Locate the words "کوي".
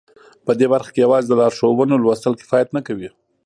2.87-3.09